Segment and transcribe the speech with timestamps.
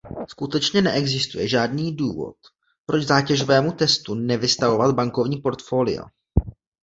[0.27, 2.35] Skutečně neexistuje žádný důvod,
[2.85, 6.03] proč zátěžovému testu nevystavovat bankovní portfolia.